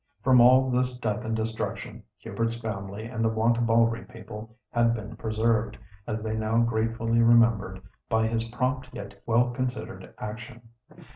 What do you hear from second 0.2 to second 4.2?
From all this death and destruction Hubert's family and the Wantabalree